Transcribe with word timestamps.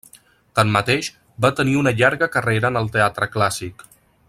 Tanmateix, 0.59 1.09
va 1.45 1.51
tenir 1.59 1.77
una 1.81 1.93
llarga 1.99 2.29
carrera 2.37 2.73
en 2.75 2.81
el 2.83 2.91
teatre 2.97 3.29
clàssic. 3.37 3.87